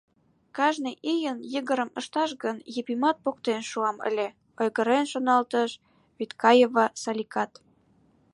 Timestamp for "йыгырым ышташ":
1.53-2.31